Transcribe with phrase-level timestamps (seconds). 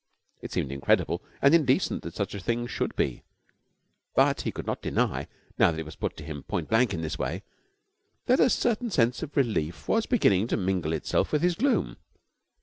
[0.41, 3.21] It seemed incredible and indecent that such a thing should be,
[4.15, 5.27] but he could not deny,
[5.59, 7.43] now that it was put to him point blank in this way,
[8.25, 11.97] that a certain sense of relief was beginning to mingle itself with his gloom.